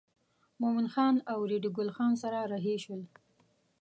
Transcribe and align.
مومن 0.61 0.87
خان 0.93 1.15
او 1.31 1.39
ریډي 1.49 1.69
ګل 1.77 1.89
خان 1.95 2.13
سره 2.23 2.39
رهي 2.51 2.75
شول. 2.83 3.01